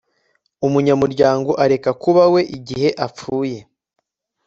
[0.65, 3.57] umunyamuryango areka kuba we igihe apfuye